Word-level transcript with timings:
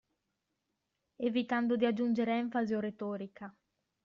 Evitando 1.17 1.75
di 1.75 1.85
aggiungere 1.85 2.35
enfasi 2.39 2.73
o 2.73 2.79
retorica. 2.79 3.55